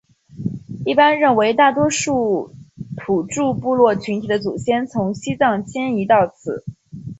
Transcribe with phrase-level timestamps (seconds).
[0.83, 2.55] 一般认为大多数
[2.97, 6.65] 土着部落群体的祖先从西藏迁移到此。